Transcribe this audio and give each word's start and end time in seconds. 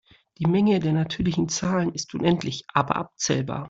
Die 0.39 0.47
Menge 0.47 0.79
der 0.79 0.93
natürlichen 0.93 1.47
Zahlen 1.47 1.93
ist 1.93 2.15
unendlich 2.15 2.63
aber 2.73 2.95
abzählbar. 2.95 3.59